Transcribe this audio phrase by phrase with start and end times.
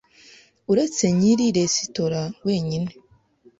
[0.71, 2.91] uretse nyiri resitora wenyine